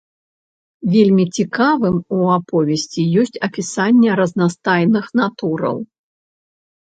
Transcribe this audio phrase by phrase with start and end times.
[0.93, 5.77] Вельмі цікавым у аповесці ёсць апісанне разнастайных натураў.